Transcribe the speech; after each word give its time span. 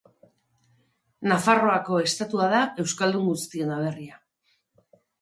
Nafarroako 1.33 2.01
estatua 2.07 2.49
da 2.57 2.65
euskaldun 2.87 3.31
guztion 3.31 3.79
aberria. 3.81 4.21